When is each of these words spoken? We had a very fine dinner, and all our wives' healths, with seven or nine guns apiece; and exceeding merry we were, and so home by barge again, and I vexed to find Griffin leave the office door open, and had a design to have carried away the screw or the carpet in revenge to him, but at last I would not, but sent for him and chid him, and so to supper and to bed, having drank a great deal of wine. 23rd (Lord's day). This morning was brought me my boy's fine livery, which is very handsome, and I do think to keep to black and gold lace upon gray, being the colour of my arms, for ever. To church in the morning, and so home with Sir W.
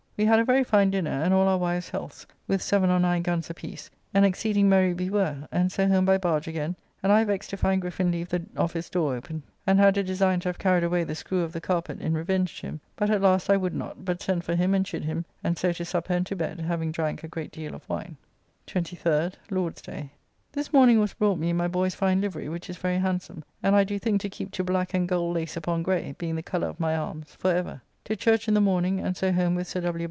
We 0.17 0.25
had 0.27 0.37
a 0.37 0.45
very 0.45 0.63
fine 0.63 0.91
dinner, 0.91 1.09
and 1.09 1.33
all 1.33 1.47
our 1.47 1.57
wives' 1.57 1.89
healths, 1.89 2.27
with 2.47 2.61
seven 2.61 2.91
or 2.91 2.99
nine 2.99 3.23
guns 3.23 3.49
apiece; 3.49 3.89
and 4.13 4.23
exceeding 4.23 4.69
merry 4.69 4.93
we 4.93 5.09
were, 5.09 5.47
and 5.51 5.71
so 5.71 5.87
home 5.87 6.05
by 6.05 6.19
barge 6.19 6.47
again, 6.47 6.75
and 7.01 7.11
I 7.11 7.23
vexed 7.23 7.49
to 7.51 7.57
find 7.57 7.81
Griffin 7.81 8.11
leave 8.11 8.29
the 8.29 8.45
office 8.55 8.87
door 8.87 9.15
open, 9.15 9.41
and 9.65 9.79
had 9.79 9.97
a 9.97 10.03
design 10.03 10.39
to 10.41 10.49
have 10.49 10.59
carried 10.59 10.83
away 10.83 11.03
the 11.05 11.15
screw 11.15 11.43
or 11.43 11.47
the 11.47 11.59
carpet 11.59 11.99
in 12.01 12.13
revenge 12.13 12.61
to 12.61 12.67
him, 12.67 12.81
but 12.95 13.09
at 13.09 13.19
last 13.19 13.49
I 13.49 13.57
would 13.57 13.73
not, 13.73 14.05
but 14.05 14.21
sent 14.21 14.43
for 14.43 14.53
him 14.53 14.75
and 14.75 14.85
chid 14.85 15.05
him, 15.05 15.25
and 15.43 15.57
so 15.57 15.71
to 15.71 15.83
supper 15.83 16.13
and 16.13 16.25
to 16.27 16.35
bed, 16.35 16.59
having 16.61 16.91
drank 16.91 17.23
a 17.23 17.27
great 17.27 17.51
deal 17.51 17.73
of 17.73 17.89
wine. 17.89 18.15
23rd 18.67 19.33
(Lord's 19.49 19.81
day). 19.81 20.11
This 20.51 20.71
morning 20.71 20.99
was 20.99 21.13
brought 21.15 21.39
me 21.39 21.51
my 21.51 21.67
boy's 21.67 21.95
fine 21.95 22.21
livery, 22.21 22.47
which 22.47 22.69
is 22.69 22.77
very 22.77 22.99
handsome, 22.99 23.43
and 23.63 23.75
I 23.75 23.83
do 23.83 23.97
think 23.97 24.21
to 24.21 24.29
keep 24.29 24.51
to 24.51 24.63
black 24.63 24.93
and 24.93 25.07
gold 25.09 25.33
lace 25.33 25.57
upon 25.57 25.81
gray, 25.81 26.13
being 26.19 26.35
the 26.35 26.43
colour 26.43 26.67
of 26.67 26.79
my 26.79 26.95
arms, 26.95 27.33
for 27.39 27.51
ever. 27.51 27.81
To 28.05 28.15
church 28.15 28.47
in 28.47 28.53
the 28.53 28.61
morning, 28.61 28.99
and 28.99 29.17
so 29.17 29.31
home 29.31 29.55
with 29.55 29.67
Sir 29.67 29.81
W. 29.81 29.99